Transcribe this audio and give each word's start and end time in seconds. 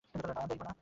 না, 0.05 0.45
যাইব 0.47 0.61
না। 0.63 0.71